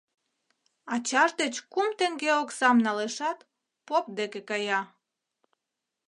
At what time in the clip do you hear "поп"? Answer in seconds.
3.87-4.05